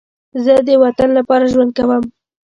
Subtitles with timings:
[0.43, 2.03] زه د وطن لپاره ژوند کوم